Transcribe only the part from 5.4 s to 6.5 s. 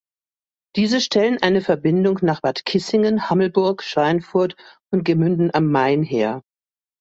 am Main her.